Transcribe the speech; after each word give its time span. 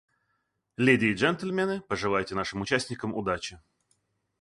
Леди 0.77 1.05
и 1.05 1.13
джентльмены, 1.13 1.81
пожелайте 1.81 2.33
нашим 2.33 2.61
участникам 2.61 3.13
удачи! 3.13 3.59